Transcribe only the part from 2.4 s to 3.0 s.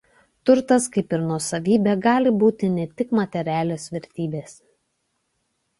būti ne